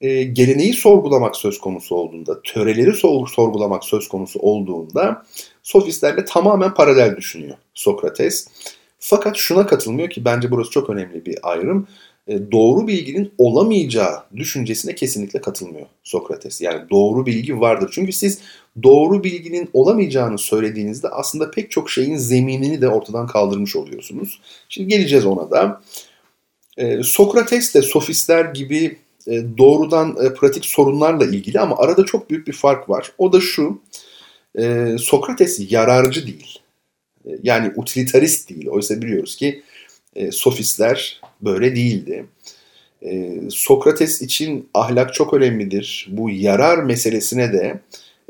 E, 0.00 0.22
geleneği 0.22 0.74
sorgulamak 0.74 1.36
söz 1.36 1.58
konusu 1.58 1.94
olduğunda, 1.94 2.42
töreleri 2.42 2.94
sorgulamak 3.28 3.84
söz 3.84 4.08
konusu 4.08 4.38
olduğunda 4.38 5.26
sofistlerle 5.62 6.24
tamamen 6.24 6.74
paralel 6.74 7.16
düşünüyor 7.16 7.56
Sokrates. 7.74 8.48
Fakat 8.98 9.36
şuna 9.36 9.66
katılmıyor 9.66 10.10
ki 10.10 10.24
bence 10.24 10.50
burası 10.50 10.70
çok 10.70 10.90
önemli 10.90 11.26
bir 11.26 11.38
ayrım. 11.42 11.88
E, 12.28 12.52
doğru 12.52 12.86
bilginin 12.86 13.32
olamayacağı 13.38 14.22
düşüncesine 14.36 14.94
kesinlikle 14.94 15.40
katılmıyor 15.40 15.86
Sokrates. 16.04 16.60
Yani 16.60 16.90
doğru 16.90 17.26
bilgi 17.26 17.60
vardır. 17.60 17.90
Çünkü 17.92 18.12
siz 18.12 18.38
doğru 18.82 19.24
bilginin 19.24 19.70
olamayacağını 19.72 20.38
söylediğinizde 20.38 21.08
aslında 21.08 21.50
pek 21.50 21.70
çok 21.70 21.90
şeyin 21.90 22.16
zeminini 22.16 22.80
de 22.80 22.88
ortadan 22.88 23.26
kaldırmış 23.26 23.76
oluyorsunuz. 23.76 24.40
Şimdi 24.68 24.88
geleceğiz 24.88 25.26
ona 25.26 25.50
da. 25.50 25.82
E, 26.76 27.02
Sokrates 27.02 27.74
de 27.74 27.82
sofistler 27.82 28.44
gibi 28.44 28.98
e, 29.26 29.42
doğrudan 29.58 30.34
pratik 30.34 30.64
sorunlarla 30.64 31.24
ilgili 31.24 31.60
ama 31.60 31.76
arada 31.78 32.04
çok 32.04 32.30
büyük 32.30 32.46
bir 32.46 32.52
fark 32.52 32.88
var. 32.88 33.12
O 33.18 33.32
da 33.32 33.40
şu, 33.40 33.80
Sokrates 34.98 35.72
yararcı 35.72 36.26
değil. 36.26 36.58
Yani 37.42 37.72
utilitarist 37.76 38.50
değil. 38.50 38.68
Oysa 38.68 39.02
biliyoruz 39.02 39.36
ki 39.36 39.62
sofistler 40.32 41.20
böyle 41.40 41.76
değildi. 41.76 42.26
E, 43.02 43.40
Sokrates 43.50 44.22
için 44.22 44.68
ahlak 44.74 45.14
çok 45.14 45.34
önemlidir. 45.34 46.08
Bu 46.10 46.30
yarar 46.30 46.78
meselesine 46.78 47.52
de 47.52 47.80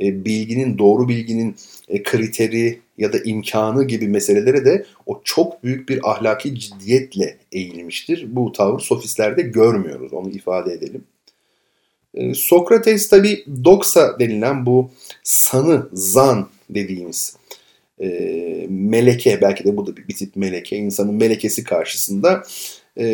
e, 0.02 0.24
bilginin, 0.24 0.78
doğru 0.78 1.08
bilginin 1.08 1.56
e, 1.88 2.02
kriteri 2.02 2.80
ya 2.98 3.12
da 3.12 3.18
imkanı 3.18 3.84
gibi 3.84 4.08
meselelere 4.08 4.64
de 4.64 4.86
o 5.06 5.20
çok 5.24 5.64
büyük 5.64 5.88
bir 5.88 6.10
ahlaki 6.10 6.58
ciddiyetle 6.58 7.38
eğilmiştir. 7.52 8.26
Bu 8.36 8.52
tavır 8.52 8.80
sofistlerde 8.80 9.42
görmüyoruz, 9.42 10.12
onu 10.12 10.30
ifade 10.30 10.72
edelim. 10.72 11.04
E, 12.14 12.34
Sokrates 12.34 13.08
tabi 13.08 13.44
doksa 13.64 14.18
denilen 14.18 14.66
bu 14.66 14.90
sanı, 15.22 15.88
zan 15.92 16.48
dediğimiz 16.70 17.36
e, 18.02 18.66
meleke, 18.68 19.40
belki 19.40 19.64
de 19.64 19.76
bu 19.76 19.86
da 19.86 19.96
bir, 19.96 20.14
tip 20.14 20.36
meleke, 20.36 20.76
insanın 20.76 21.14
melekesi 21.14 21.64
karşısında 21.64 22.42
e, 22.96 23.06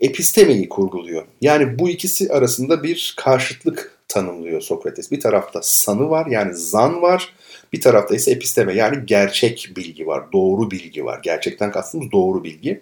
epistemeyi 0.00 0.68
kurguluyor. 0.68 1.24
Yani 1.40 1.78
bu 1.78 1.88
ikisi 1.88 2.32
arasında 2.32 2.82
bir 2.82 3.14
karşıtlık 3.16 3.98
tanımlıyor 4.08 4.60
Sokrates. 4.60 5.10
Bir 5.12 5.20
tarafta 5.20 5.62
sanı 5.62 6.10
var 6.10 6.26
yani 6.26 6.54
zan 6.54 7.02
var. 7.02 7.34
Bir 7.72 7.80
tarafta 7.80 8.14
ise 8.14 8.30
episteme 8.30 8.74
yani 8.74 8.96
gerçek 9.06 9.72
bilgi 9.76 10.06
var, 10.06 10.32
doğru 10.32 10.70
bilgi 10.70 11.04
var. 11.04 11.20
Gerçekten 11.22 11.72
kastımız 11.72 12.12
doğru 12.12 12.44
bilgi. 12.44 12.80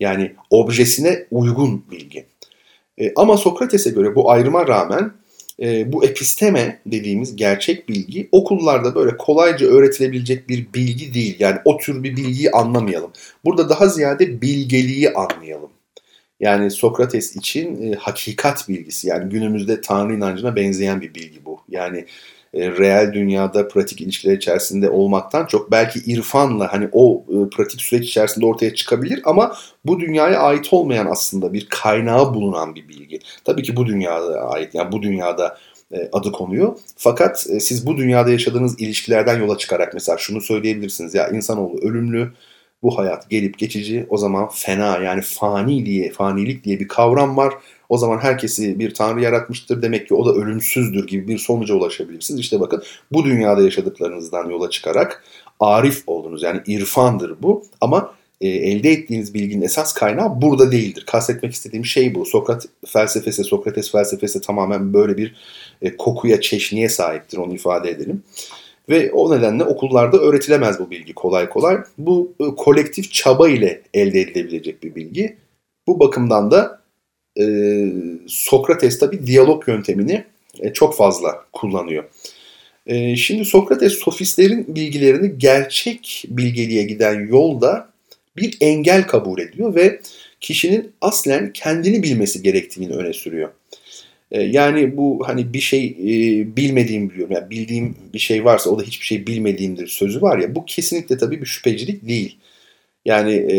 Yani 0.00 0.32
objesine 0.50 1.26
uygun 1.30 1.84
bilgi. 1.90 2.24
E, 2.98 3.12
ama 3.16 3.36
Sokrates'e 3.36 3.90
göre 3.90 4.14
bu 4.14 4.30
ayrıma 4.30 4.66
rağmen 4.66 5.12
e, 5.60 5.92
bu 5.92 6.04
episteme 6.04 6.80
dediğimiz 6.86 7.36
gerçek 7.36 7.88
bilgi 7.88 8.28
okullarda 8.32 8.94
böyle 8.94 9.16
kolayca 9.16 9.66
öğretilebilecek 9.66 10.48
bir 10.48 10.66
bilgi 10.74 11.14
değil. 11.14 11.36
Yani 11.38 11.58
o 11.64 11.76
tür 11.76 12.02
bir 12.02 12.16
bilgiyi 12.16 12.50
anlamayalım. 12.50 13.10
Burada 13.44 13.68
daha 13.68 13.88
ziyade 13.88 14.42
bilgeliği 14.42 15.12
anlayalım. 15.12 15.70
Yani 16.40 16.70
Sokrates 16.70 17.36
için 17.36 17.92
e, 17.92 17.94
hakikat 17.94 18.68
bilgisi 18.68 19.08
yani 19.08 19.30
günümüzde 19.30 19.80
Tanrı 19.80 20.14
inancına 20.14 20.56
benzeyen 20.56 21.00
bir 21.00 21.14
bilgi 21.14 21.44
bu. 21.44 21.60
Yani 21.68 22.06
e, 22.54 22.70
reel 22.70 23.12
dünyada 23.12 23.68
pratik 23.68 24.00
ilişkiler 24.00 24.36
içerisinde 24.36 24.90
olmaktan 24.90 25.46
çok 25.46 25.70
belki 25.70 25.98
irfanla 25.98 26.72
hani 26.72 26.88
o 26.92 27.24
e, 27.28 27.50
pratik 27.50 27.80
süreç 27.80 28.08
içerisinde 28.08 28.46
ortaya 28.46 28.74
çıkabilir 28.74 29.20
ama 29.24 29.56
bu 29.84 30.00
dünyaya 30.00 30.40
ait 30.40 30.72
olmayan 30.72 31.06
aslında 31.06 31.52
bir 31.52 31.66
kaynağı 31.68 32.34
bulunan 32.34 32.74
bir 32.74 32.88
bilgi. 32.88 33.18
Tabii 33.44 33.62
ki 33.62 33.76
bu 33.76 33.86
dünyada 33.86 34.40
ait 34.40 34.74
yani 34.74 34.92
bu 34.92 35.02
dünyada 35.02 35.58
e, 35.92 36.08
adı 36.12 36.32
konuyor. 36.32 36.76
Fakat 36.96 37.46
e, 37.50 37.60
siz 37.60 37.86
bu 37.86 37.96
dünyada 37.96 38.30
yaşadığınız 38.30 38.80
ilişkilerden 38.80 39.38
yola 39.38 39.58
çıkarak 39.58 39.94
mesela 39.94 40.18
şunu 40.18 40.40
söyleyebilirsiniz 40.40 41.14
ya 41.14 41.28
insanoğlu 41.28 41.78
ölümlü 41.78 42.32
bu 42.82 42.98
hayat 42.98 43.30
gelip 43.30 43.58
geçici 43.58 44.06
o 44.08 44.16
zaman 44.16 44.48
fena 44.52 44.98
yani 44.98 45.22
fani 45.22 45.86
diye 45.86 46.10
fanilik 46.10 46.64
diye 46.64 46.80
bir 46.80 46.88
kavram 46.88 47.36
var. 47.36 47.54
O 47.92 47.98
zaman 47.98 48.18
herkesi 48.18 48.78
bir 48.78 48.94
tanrı 48.94 49.22
yaratmıştır 49.22 49.82
demek 49.82 50.08
ki 50.08 50.14
o 50.14 50.26
da 50.26 50.32
ölümsüzdür 50.32 51.06
gibi 51.06 51.28
bir 51.28 51.38
sonuca 51.38 51.74
ulaşabilirsiniz. 51.74 52.40
İşte 52.40 52.60
bakın 52.60 52.82
bu 53.12 53.24
dünyada 53.24 53.62
yaşadıklarınızdan 53.62 54.50
yola 54.50 54.70
çıkarak 54.70 55.24
arif 55.60 56.02
oldunuz 56.06 56.42
yani 56.42 56.60
irfandır 56.66 57.42
bu 57.42 57.64
ama 57.80 58.14
e, 58.40 58.48
elde 58.48 58.90
ettiğiniz 58.90 59.34
bilginin 59.34 59.62
esas 59.62 59.92
kaynağı 59.92 60.42
burada 60.42 60.72
değildir. 60.72 61.04
Kastetmek 61.06 61.52
istediğim 61.52 61.84
şey 61.84 62.14
bu. 62.14 62.26
Sokrat 62.26 62.66
felsefesi, 62.86 63.44
Sokrates 63.44 63.92
felsefesi 63.92 64.40
tamamen 64.40 64.94
böyle 64.94 65.16
bir 65.16 65.34
e, 65.82 65.96
kokuya, 65.96 66.40
çeşniye 66.40 66.88
sahiptir 66.88 67.38
onu 67.38 67.54
ifade 67.54 67.90
edelim. 67.90 68.22
Ve 68.88 69.12
o 69.12 69.36
nedenle 69.36 69.64
okullarda 69.64 70.16
öğretilemez 70.16 70.80
bu 70.80 70.90
bilgi 70.90 71.12
kolay 71.14 71.48
kolay. 71.48 71.78
Bu 71.98 72.32
e, 72.40 72.44
kolektif 72.44 73.12
çaba 73.12 73.48
ile 73.48 73.82
elde 73.94 74.20
edilebilecek 74.20 74.82
bir 74.82 74.94
bilgi. 74.94 75.36
Bu 75.86 76.00
bakımdan 76.00 76.50
da 76.50 76.81
e, 77.40 77.44
Sokrates 78.26 78.98
tabi 78.98 79.26
diyalog 79.26 79.68
yöntemini 79.68 80.24
e, 80.60 80.72
çok 80.72 80.96
fazla 80.96 81.44
kullanıyor. 81.52 82.04
E, 82.86 83.16
şimdi 83.16 83.44
Sokrates 83.44 83.92
sofistlerin 83.92 84.76
bilgilerini 84.76 85.38
gerçek 85.38 86.24
bilgeliğe 86.28 86.82
giden 86.82 87.26
yolda 87.26 87.92
bir 88.36 88.56
engel 88.60 89.06
kabul 89.06 89.40
ediyor 89.40 89.74
ve 89.74 90.00
kişinin 90.40 90.92
aslen 91.00 91.52
kendini 91.52 92.02
bilmesi 92.02 92.42
gerektiğini 92.42 92.92
öne 92.92 93.12
sürüyor. 93.12 93.50
E, 94.30 94.42
yani 94.42 94.96
bu 94.96 95.22
hani 95.26 95.52
bir 95.52 95.60
şey 95.60 95.84
e, 95.86 96.56
bilmediğim 96.56 97.10
biliyorum. 97.10 97.34
Yani 97.34 97.50
bildiğim 97.50 97.96
bir 98.14 98.18
şey 98.18 98.44
varsa 98.44 98.70
o 98.70 98.78
da 98.78 98.82
hiçbir 98.82 99.06
şey 99.06 99.26
bilmediğimdir 99.26 99.86
sözü 99.86 100.22
var 100.22 100.38
ya 100.38 100.54
bu 100.54 100.64
kesinlikle 100.64 101.18
tabii 101.18 101.40
bir 101.40 101.46
şüphecilik 101.46 102.08
değil. 102.08 102.36
Yani 103.04 103.32
e, 103.32 103.56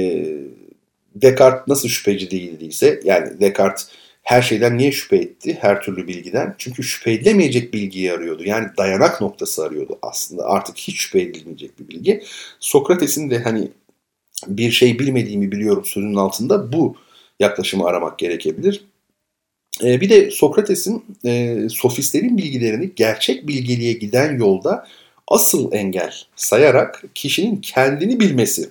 Descartes 1.15 1.67
nasıl 1.67 1.89
şüpheci 1.89 2.31
değildiyse 2.31 2.99
yani 3.03 3.39
Descartes 3.39 3.87
her 4.23 4.41
şeyden 4.41 4.77
niye 4.77 4.91
şüphe 4.91 5.15
etti? 5.15 5.57
Her 5.61 5.81
türlü 5.81 6.07
bilgiden. 6.07 6.55
Çünkü 6.57 6.83
şüphe 6.83 7.11
edilemeyecek 7.11 7.73
bilgiyi 7.73 8.13
arıyordu. 8.13 8.43
Yani 8.45 8.67
dayanak 8.77 9.21
noktası 9.21 9.63
arıyordu 9.63 9.99
aslında. 10.01 10.45
Artık 10.45 10.77
hiç 10.77 11.01
şüphe 11.01 11.21
edilmeyecek 11.21 11.79
bir 11.79 11.87
bilgi. 11.87 12.23
Sokrates'in 12.59 13.29
de 13.29 13.39
hani 13.39 13.67
bir 14.47 14.71
şey 14.71 14.99
bilmediğimi 14.99 15.51
biliyorum 15.51 15.85
sözünün 15.85 16.15
altında 16.15 16.73
bu 16.73 16.95
yaklaşımı 17.39 17.85
aramak 17.85 18.19
gerekebilir. 18.19 18.85
Ee, 19.83 20.01
bir 20.01 20.09
de 20.09 20.31
Sokrates'in 20.31 21.05
e, 21.25 21.57
sofistlerin 21.69 22.37
bilgilerini 22.37 22.91
gerçek 22.95 23.47
bilgeliğe 23.47 23.93
giden 23.93 24.37
yolda 24.37 24.87
asıl 25.27 25.73
engel 25.73 26.13
sayarak 26.35 27.03
kişinin 27.15 27.55
kendini 27.61 28.19
bilmesi 28.19 28.69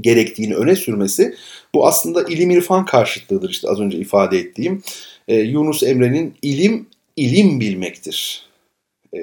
gerektiğini 0.00 0.54
öne 0.54 0.76
sürmesi 0.76 1.34
bu 1.74 1.86
aslında 1.86 2.22
ilim 2.22 2.50
irfan 2.50 2.84
karşıtlığıdır 2.84 3.50
işte 3.50 3.68
az 3.68 3.80
önce 3.80 3.98
ifade 3.98 4.38
ettiğim. 4.38 4.82
E, 5.28 5.36
Yunus 5.36 5.82
Emre'nin 5.82 6.34
ilim 6.42 6.86
ilim 7.16 7.60
bilmektir. 7.60 8.46
E, 9.14 9.20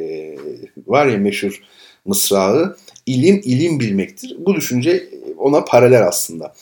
var 0.87 1.07
ya 1.07 1.17
meşhur 1.17 1.61
mısrağı 2.05 2.77
ilim 3.05 3.41
ilim 3.45 3.79
bilmektir. 3.79 4.35
Bu 4.39 4.55
düşünce 4.55 5.09
ona 5.37 5.63
paralel 5.63 6.07
aslında. 6.07 6.53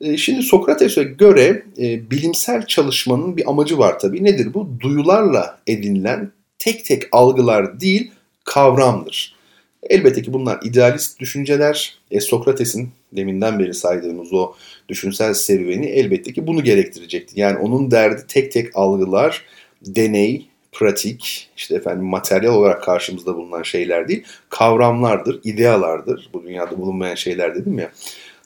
E, 0.00 0.16
şimdi 0.16 0.42
Sokrates'e 0.42 1.02
göre 1.02 1.62
e, 1.78 2.10
bilimsel 2.10 2.66
çalışmanın 2.66 3.36
bir 3.36 3.50
amacı 3.50 3.78
var 3.78 3.98
tabii. 3.98 4.24
Nedir 4.24 4.54
bu? 4.54 4.68
Duyularla 4.80 5.58
edinilen 5.66 6.32
tek 6.58 6.84
tek 6.84 7.02
algılar 7.12 7.80
değil 7.80 8.10
kavramdır. 8.44 9.34
Elbette 9.90 10.22
ki 10.22 10.32
bunlar 10.32 10.60
idealist 10.64 11.20
düşünceler. 11.20 11.98
E, 12.10 12.20
Sokrates'in 12.20 12.90
deminden 13.16 13.58
beri 13.58 13.74
saydığımız 13.74 14.32
o 14.32 14.54
düşünsel 14.88 15.34
serüveni 15.34 15.86
elbette 15.86 16.32
ki 16.32 16.46
bunu 16.46 16.64
gerektirecekti. 16.64 17.40
Yani 17.40 17.58
onun 17.58 17.90
derdi 17.90 18.22
tek 18.28 18.52
tek 18.52 18.76
algılar, 18.76 19.42
deney, 19.86 20.46
pratik, 20.72 21.50
işte 21.56 21.74
efendim 21.74 22.04
materyal 22.04 22.54
olarak 22.54 22.82
karşımızda 22.82 23.36
bulunan 23.36 23.62
şeyler 23.62 24.08
değil, 24.08 24.24
kavramlardır, 24.48 25.40
idealardır. 25.44 26.30
Bu 26.32 26.44
dünyada 26.44 26.78
bulunmayan 26.78 27.14
şeyler 27.14 27.54
dedim 27.54 27.78
ya. 27.78 27.92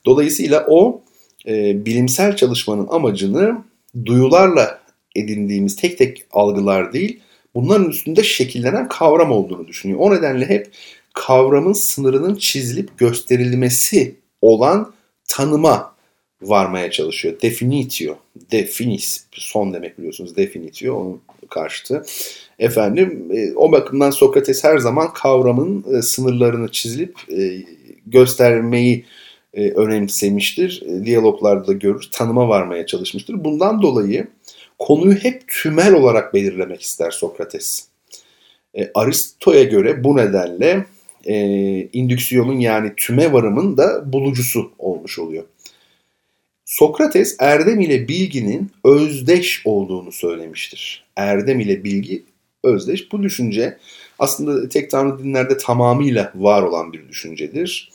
Dolayısıyla 0.05 0.67
o 0.69 1.01
e, 1.47 1.85
bilimsel 1.87 2.37
çalışmanın 2.37 2.87
amacını 2.91 3.59
duyularla 4.05 4.81
edindiğimiz 5.15 5.77
tek 5.77 5.99
tek 5.99 6.25
algılar 6.33 6.93
değil, 6.93 7.21
bunların 7.55 7.91
üstünde 7.91 8.23
şekillenen 8.23 8.89
kavram 8.89 9.33
olduğunu 9.33 9.69
düşünüyor. 9.69 10.01
O 10.01 10.15
nedenle 10.15 10.49
hep 10.49 10.71
kavramın 11.13 11.73
sınırının 11.73 12.35
çizilip 12.35 12.99
gösterilmesi 12.99 14.17
olan 14.41 14.93
tanıma 15.29 15.97
varmaya 16.43 16.91
çalışıyor. 16.91 17.41
Definitio, 17.43 18.17
definis, 18.53 19.25
son 19.33 19.75
demek 19.75 19.99
biliyorsunuz 19.99 20.37
definitio, 20.37 20.95
onun 20.95 21.21
karşıtı. 21.51 22.05
Efendim 22.59 23.29
e, 23.33 23.55
o 23.55 23.73
bakımdan 23.73 24.11
Sokrates 24.11 24.65
her 24.65 24.79
zaman 24.79 25.13
kavramın 25.13 25.85
e, 25.99 26.03
sınırlarını 26.03 26.73
çizilip 26.73 27.17
e, 27.33 27.65
göstermeyi 28.07 29.05
önemsemiştir. 29.57 30.83
Diyaloglarda 31.05 31.67
da 31.67 31.73
görür, 31.73 32.09
tanıma 32.13 32.49
varmaya 32.49 32.87
çalışmıştır. 32.87 33.45
Bundan 33.45 33.83
dolayı 33.83 34.27
konuyu 34.79 35.15
hep 35.15 35.43
tümel 35.49 35.95
olarak 35.95 36.35
belirlemek 36.35 36.83
ister 36.83 37.11
Sokrates. 37.11 37.89
Aristo'ya 38.95 39.63
göre 39.63 40.05
bu 40.05 40.17
nedenle 40.17 40.87
e, 41.27 41.37
indüksiyonun 41.93 42.59
yani 42.59 42.93
tüme 42.97 43.33
varımın 43.33 43.77
da 43.77 44.13
bulucusu 44.13 44.73
olmuş 44.79 45.19
oluyor. 45.19 45.45
Sokrates 46.65 47.37
erdem 47.39 47.81
ile 47.81 48.09
bilginin 48.09 48.71
özdeş 48.85 49.63
olduğunu 49.65 50.13
söylemiştir. 50.13 51.05
Erdem 51.17 51.61
ile 51.61 51.85
bilgi 51.85 52.23
özdeş. 52.65 53.13
Bu 53.13 53.23
düşünce 53.23 53.79
aslında 54.19 54.69
tek 54.69 54.91
tanrı 54.91 55.19
dinlerde 55.19 55.57
tamamıyla 55.57 56.33
var 56.35 56.63
olan 56.63 56.93
bir 56.93 57.09
düşüncedir. 57.09 57.91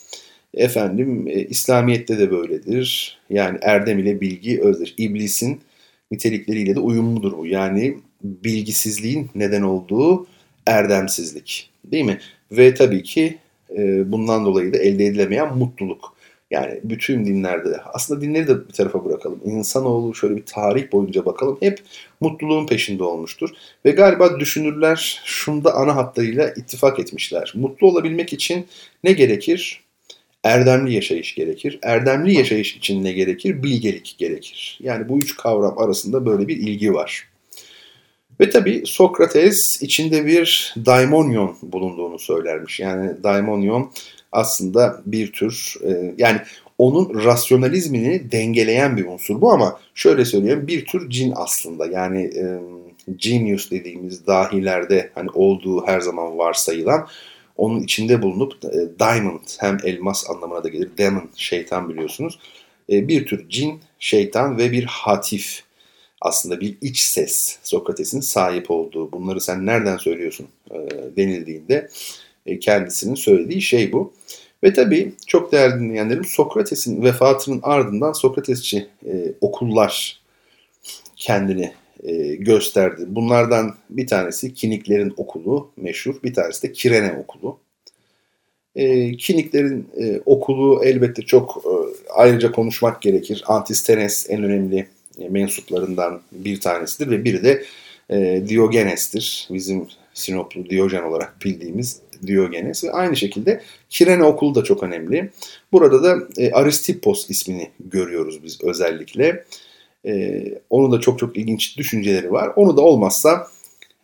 Efendim 0.53 1.27
e, 1.27 1.33
İslamiyet'te 1.33 2.19
de 2.19 2.31
böyledir. 2.31 3.17
Yani 3.29 3.57
erdem 3.61 3.99
ile 3.99 4.21
bilgi 4.21 4.61
özdeş. 4.61 4.93
İblisin 4.97 5.61
nitelikleriyle 6.11 6.75
de 6.75 6.79
uyumludur 6.79 7.37
bu. 7.37 7.45
Yani 7.45 7.97
bilgisizliğin 8.23 9.29
neden 9.35 9.61
olduğu 9.61 10.27
erdemsizlik. 10.71 11.69
Değil 11.85 12.05
mi? 12.05 12.19
Ve 12.51 12.73
tabii 12.73 13.03
ki 13.03 13.37
e, 13.77 14.11
bundan 14.11 14.45
dolayı 14.45 14.73
da 14.73 14.77
elde 14.77 15.05
edilemeyen 15.05 15.57
mutluluk. 15.57 16.13
Yani 16.51 16.79
bütün 16.83 17.25
dinlerde 17.25 17.77
aslında 17.93 18.21
dinleri 18.21 18.47
de 18.47 18.67
bir 18.67 18.73
tarafa 18.73 19.05
bırakalım. 19.05 19.41
İnsanoğlu 19.45 20.15
şöyle 20.15 20.35
bir 20.35 20.45
tarih 20.45 20.91
boyunca 20.91 21.25
bakalım 21.25 21.57
hep 21.59 21.79
mutluluğun 22.21 22.67
peşinde 22.67 23.03
olmuştur. 23.03 23.49
Ve 23.85 23.91
galiba 23.91 24.39
düşünürler 24.39 25.21
şunda 25.25 25.75
ana 25.75 25.95
hatlarıyla 25.95 26.49
ittifak 26.49 26.99
etmişler. 26.99 27.53
Mutlu 27.55 27.87
olabilmek 27.87 28.33
için 28.33 28.67
ne 29.03 29.11
gerekir? 29.11 29.83
Erdemli 30.43 30.93
yaşayış 30.93 31.35
gerekir. 31.35 31.79
Erdemli 31.81 32.33
yaşayış 32.33 32.77
için 32.77 33.03
ne 33.03 33.11
gerekir? 33.11 33.63
Bilgelik 33.63 34.15
gerekir. 34.17 34.79
Yani 34.81 35.09
bu 35.09 35.17
üç 35.17 35.37
kavram 35.37 35.77
arasında 35.77 36.25
böyle 36.25 36.47
bir 36.47 36.57
ilgi 36.57 36.93
var. 36.93 37.30
Ve 38.41 38.49
tabi 38.49 38.83
Sokrates 38.85 39.81
içinde 39.81 40.25
bir 40.25 40.75
daimonion 40.85 41.55
bulunduğunu 41.63 42.19
söylermiş. 42.19 42.79
Yani 42.79 43.23
daimonion 43.23 43.91
aslında 44.31 45.01
bir 45.05 45.31
tür 45.31 45.75
e, 45.87 46.13
yani 46.17 46.41
onun 46.77 47.23
rasyonalizmini 47.23 48.31
dengeleyen 48.31 48.97
bir 48.97 49.05
unsur 49.05 49.41
bu 49.41 49.51
ama 49.51 49.79
şöyle 49.95 50.25
söyleyeyim 50.25 50.67
bir 50.67 50.85
tür 50.85 51.09
cin 51.09 51.33
aslında. 51.35 51.85
Yani 51.85 52.21
e, 52.21 52.59
genius 53.15 53.71
dediğimiz 53.71 54.27
dahilerde 54.27 55.11
hani 55.15 55.29
olduğu 55.29 55.87
her 55.87 55.99
zaman 55.99 56.37
varsayılan 56.37 57.07
onun 57.57 57.79
içinde 57.79 58.21
bulunup 58.21 58.65
e, 58.65 58.99
diamond 58.99 59.47
hem 59.59 59.77
elmas 59.83 60.29
anlamına 60.29 60.63
da 60.63 60.69
gelir. 60.69 60.89
Demon 60.97 61.29
şeytan 61.35 61.89
biliyorsunuz. 61.89 62.39
E, 62.89 63.07
bir 63.07 63.25
tür 63.25 63.49
cin, 63.49 63.79
şeytan 63.99 64.57
ve 64.57 64.71
bir 64.71 64.83
hatif 64.83 65.63
aslında 66.21 66.61
bir 66.61 66.77
iç 66.81 66.99
ses 66.99 67.57
Sokrates'in 67.63 68.19
sahip 68.19 68.71
olduğu. 68.71 69.11
Bunları 69.11 69.41
sen 69.41 69.65
nereden 69.65 69.97
söylüyorsun 69.97 70.47
e, 70.71 70.77
denildiğinde 71.17 71.89
e, 72.45 72.59
kendisinin 72.59 73.15
söylediği 73.15 73.61
şey 73.61 73.91
bu. 73.91 74.13
Ve 74.63 74.73
tabii 74.73 75.13
çok 75.27 75.51
değerli 75.51 75.79
dinleyenlerim 75.79 76.25
Sokrates'in 76.25 77.03
vefatının 77.03 77.59
ardından 77.63 78.11
Sokratesçi 78.11 78.87
e, 79.05 79.33
okullar 79.41 80.21
kendini 81.15 81.73
gösterdi. 82.39 83.03
Bunlardan 83.07 83.75
bir 83.89 84.07
tanesi 84.07 84.53
Kiniklerin 84.53 85.13
okulu 85.17 85.71
meşhur, 85.77 86.15
bir 86.23 86.33
tanesi 86.33 86.63
de 86.63 86.71
Kirene 86.71 87.13
okulu. 87.13 87.59
E, 88.75 89.11
Kiniklerin 89.17 89.87
e, 89.97 90.21
okulu 90.25 90.83
elbette 90.83 91.21
çok 91.21 91.63
e, 91.65 91.73
ayrıca 92.13 92.51
konuşmak 92.51 93.01
gerekir. 93.01 93.43
Antistenes 93.47 94.29
en 94.29 94.43
önemli 94.43 94.87
mensuplarından 95.29 96.21
bir 96.31 96.59
tanesidir 96.59 97.11
ve 97.11 97.23
biri 97.23 97.43
de 97.43 97.63
e, 98.09 98.43
Diogenes'tir. 98.47 99.47
Bizim 99.51 99.87
Sinoplu 100.13 100.69
Diyojen 100.69 101.03
olarak 101.03 101.35
bildiğimiz 101.45 102.01
Diogenes 102.27 102.83
ve 102.83 102.91
aynı 102.91 103.15
şekilde 103.15 103.61
Kirene 103.89 104.23
okulu 104.23 104.55
da 104.55 104.63
çok 104.63 104.83
önemli. 104.83 105.29
Burada 105.71 106.03
da 106.03 106.27
e, 106.37 106.51
Aristippos 106.51 107.29
ismini 107.29 107.69
görüyoruz 107.79 108.43
biz 108.43 108.63
özellikle. 108.63 109.45
E, 110.05 110.43
onun 110.69 110.91
da 110.91 110.99
çok 110.99 111.19
çok 111.19 111.37
ilginç 111.37 111.77
düşünceleri 111.77 112.31
var. 112.31 112.51
Onu 112.55 112.77
da 112.77 112.81
olmazsa 112.81 113.47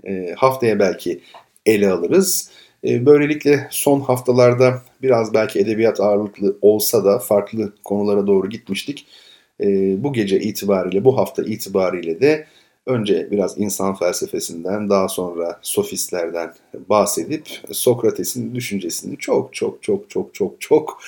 e, 0.07 0.33
haftaya 0.37 0.79
belki 0.79 1.19
ele 1.65 1.89
alırız. 1.89 2.49
E, 2.83 3.05
böylelikle 3.05 3.67
son 3.71 3.99
haftalarda 3.99 4.81
biraz 5.01 5.33
belki 5.33 5.59
edebiyat 5.59 5.99
ağırlıklı 5.99 6.57
olsa 6.61 7.05
da 7.05 7.19
farklı 7.19 7.73
konulara 7.83 8.27
doğru 8.27 8.49
gitmiştik 8.49 9.05
e, 9.63 9.67
bu 10.03 10.13
gece 10.13 10.39
itibariyle, 10.39 11.05
bu 11.05 11.17
hafta 11.17 11.43
itibariyle 11.43 12.21
de 12.21 12.47
önce 12.85 13.31
biraz 13.31 13.57
insan 13.57 13.95
felsefesinden, 13.95 14.89
daha 14.89 15.07
sonra 15.07 15.59
sofistlerden 15.61 16.53
bahsedip 16.89 17.47
Sokrates'in 17.71 18.55
düşüncesini 18.55 19.17
çok 19.17 19.53
çok 19.53 19.83
çok 19.83 20.09
çok 20.09 20.33
çok 20.33 20.61
çok 20.61 20.99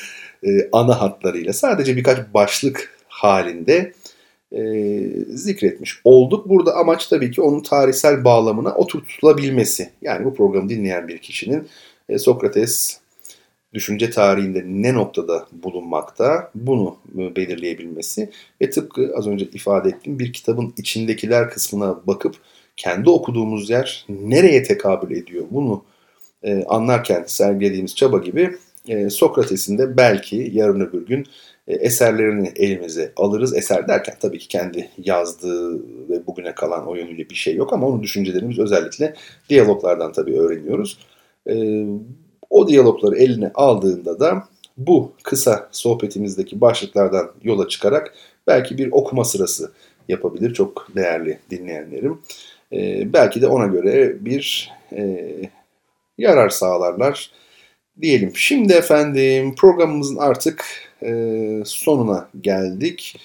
e, 0.43 0.49
ana 0.71 1.01
hatlarıyla 1.01 1.53
sadece 1.53 1.97
birkaç 1.97 2.33
başlık 2.33 2.99
halinde 3.07 3.93
e, 4.51 4.61
zikretmiş 5.29 5.99
olduk. 6.03 6.49
Burada 6.49 6.75
amaç 6.75 7.07
tabii 7.07 7.31
ki 7.31 7.41
onun 7.41 7.63
tarihsel 7.63 8.23
bağlamına 8.23 8.75
oturtulabilmesi. 8.75 9.89
Yani 10.01 10.25
bu 10.25 10.33
programı 10.33 10.69
dinleyen 10.69 11.07
bir 11.07 11.17
kişinin 11.17 11.67
e, 12.09 12.19
Sokrates 12.19 12.99
düşünce 13.73 14.09
tarihinde 14.09 14.63
ne 14.65 14.93
noktada 14.93 15.47
bulunmakta 15.51 16.51
bunu 16.55 16.97
belirleyebilmesi 17.15 18.29
ve 18.61 18.69
tıpkı 18.69 19.11
az 19.15 19.27
önce 19.27 19.45
ifade 19.45 19.89
ettiğim 19.89 20.19
bir 20.19 20.33
kitabın 20.33 20.73
içindekiler 20.77 21.49
kısmına 21.49 21.99
bakıp 22.07 22.35
kendi 22.77 23.09
okuduğumuz 23.09 23.69
yer 23.69 24.05
nereye 24.09 24.63
tekabül 24.63 25.15
ediyor 25.15 25.45
bunu 25.51 25.83
e, 26.43 26.63
anlarken 26.63 27.23
sergilediğimiz 27.27 27.95
çaba 27.95 28.17
gibi 28.17 28.57
e, 28.87 29.09
Sokrates'in 29.09 29.77
de 29.77 29.97
belki 29.97 30.49
yarın 30.53 30.79
öbür 30.79 31.05
gün 31.05 31.25
e, 31.67 31.73
eserlerini 31.73 32.51
elimize 32.55 33.13
alırız. 33.15 33.55
Eser 33.55 33.87
derken 33.87 34.15
tabii 34.19 34.39
ki 34.39 34.47
kendi 34.47 34.89
yazdığı 34.97 35.79
ve 36.09 36.27
bugüne 36.27 36.55
kalan 36.55 36.87
o 36.87 36.95
yönüyle 36.95 37.29
bir 37.29 37.35
şey 37.35 37.55
yok 37.55 37.73
ama 37.73 37.87
onun 37.87 38.03
düşüncelerimiz 38.03 38.59
özellikle 38.59 39.13
diyaloglardan 39.49 40.11
tabii 40.13 40.39
öğreniyoruz. 40.39 40.99
E, 41.49 41.85
o 42.49 42.67
diyalogları 42.67 43.15
eline 43.15 43.51
aldığında 43.55 44.19
da 44.19 44.43
bu 44.77 45.13
kısa 45.23 45.69
sohbetimizdeki 45.71 46.61
başlıklardan 46.61 47.31
yola 47.43 47.67
çıkarak 47.67 48.13
belki 48.47 48.77
bir 48.77 48.89
okuma 48.91 49.23
sırası 49.23 49.71
yapabilir 50.07 50.53
çok 50.53 50.87
değerli 50.95 51.39
dinleyenlerim. 51.49 52.21
E, 52.73 53.13
belki 53.13 53.41
de 53.41 53.47
ona 53.47 53.65
göre 53.65 54.25
bir 54.25 54.71
e, 54.91 55.31
yarar 56.17 56.49
sağlarlar 56.49 57.31
diyelim. 58.01 58.31
Şimdi 58.35 58.73
efendim 58.73 59.55
programımızın 59.55 60.17
artık 60.17 60.65
e, 61.03 61.61
sonuna 61.65 62.29
geldik. 62.41 63.19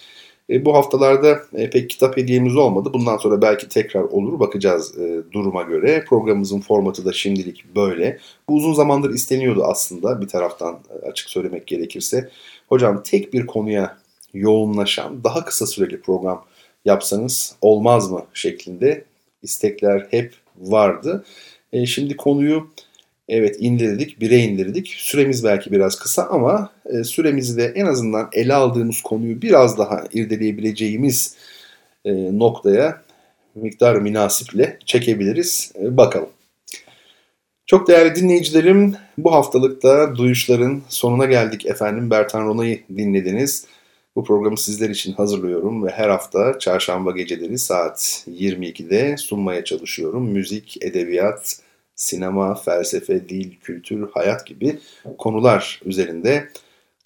E, 0.50 0.64
bu 0.64 0.74
haftalarda 0.74 1.42
e, 1.52 1.70
pek 1.70 1.90
kitap 1.90 2.16
hediyemiz 2.16 2.56
olmadı. 2.56 2.90
Bundan 2.94 3.16
sonra 3.16 3.42
belki 3.42 3.68
tekrar 3.68 4.02
olur. 4.02 4.40
Bakacağız 4.40 4.98
e, 4.98 5.22
duruma 5.32 5.62
göre. 5.62 6.04
Programımızın 6.08 6.60
formatı 6.60 7.04
da 7.04 7.12
şimdilik 7.12 7.64
böyle. 7.76 8.18
Bu 8.48 8.54
uzun 8.54 8.72
zamandır 8.72 9.10
isteniyordu 9.10 9.64
aslında 9.64 10.20
bir 10.20 10.28
taraftan 10.28 10.78
e, 10.90 11.06
açık 11.06 11.30
söylemek 11.30 11.66
gerekirse. 11.66 12.30
Hocam 12.68 13.02
tek 13.02 13.32
bir 13.32 13.46
konuya 13.46 13.98
yoğunlaşan 14.34 15.24
daha 15.24 15.44
kısa 15.44 15.66
süreli 15.66 16.00
program 16.00 16.44
yapsanız 16.84 17.56
olmaz 17.60 18.10
mı 18.10 18.24
şeklinde 18.34 19.04
istekler 19.42 20.06
hep 20.10 20.34
vardı. 20.58 21.24
E, 21.72 21.86
şimdi 21.86 22.16
konuyu 22.16 22.66
evet 23.28 23.56
indirdik, 23.58 24.20
bire 24.20 24.38
indirdik. 24.38 24.88
Süremiz 24.88 25.44
belki 25.44 25.72
biraz 25.72 25.98
kısa 25.98 26.26
ama 26.26 26.72
e, 26.86 27.04
süremizi 27.04 27.56
de 27.56 27.64
en 27.64 27.86
azından 27.86 28.28
ele 28.32 28.54
aldığımız 28.54 29.00
konuyu 29.00 29.42
biraz 29.42 29.78
daha 29.78 30.04
irdeleyebileceğimiz 30.12 31.36
e, 32.04 32.38
noktaya 32.38 33.02
miktar 33.54 33.96
münasiple 33.96 34.78
çekebiliriz. 34.86 35.72
E, 35.82 35.96
bakalım. 35.96 36.28
Çok 37.66 37.88
değerli 37.88 38.14
dinleyicilerim, 38.14 38.96
bu 39.18 39.32
haftalıkta 39.32 40.16
Duyuşların 40.16 40.82
sonuna 40.88 41.24
geldik 41.24 41.66
efendim. 41.66 42.10
Bertan 42.10 42.46
Rona'yı 42.46 42.82
dinlediniz. 42.96 43.66
Bu 44.16 44.24
programı 44.24 44.58
sizler 44.58 44.90
için 44.90 45.12
hazırlıyorum 45.12 45.84
ve 45.86 45.90
her 45.90 46.08
hafta 46.08 46.58
çarşamba 46.58 47.10
geceleri 47.10 47.58
saat 47.58 48.24
22'de 48.28 49.16
sunmaya 49.16 49.64
çalışıyorum. 49.64 50.28
Müzik, 50.28 50.76
edebiyat, 50.80 51.58
sinema, 51.96 52.54
felsefe, 52.54 53.28
dil, 53.28 53.56
kültür, 53.60 54.10
hayat 54.12 54.46
gibi 54.46 54.78
konular 55.18 55.80
üzerinde 55.84 56.48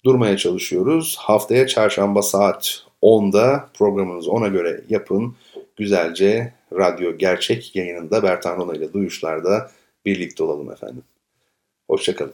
durmaya 0.05 0.37
çalışıyoruz. 0.37 1.15
Haftaya 1.19 1.67
çarşamba 1.67 2.21
saat 2.21 2.83
10'da 3.01 3.69
programınızı 3.73 4.31
ona 4.31 4.47
göre 4.47 4.83
yapın. 4.89 5.35
Güzelce 5.75 6.53
radyo 6.73 7.17
gerçek 7.17 7.75
yayınında 7.75 8.23
Bertan 8.23 8.57
Rona 8.57 8.73
ile 8.73 8.93
Duyuşlar'da 8.93 9.71
birlikte 10.05 10.43
olalım 10.43 10.71
efendim. 10.71 11.03
Hoşçakalın. 11.87 12.33